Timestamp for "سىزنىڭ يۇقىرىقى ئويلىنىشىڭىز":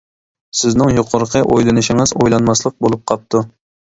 0.59-2.13